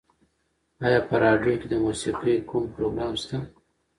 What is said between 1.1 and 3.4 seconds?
راډیو کې د موسیقۍ کوم پروګرام شته؟